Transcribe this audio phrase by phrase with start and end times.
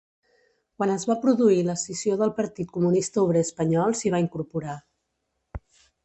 [0.77, 4.75] Quan es va produir l'escissió del Partit Comunista Obrer Espanyol s'hi va incorporar.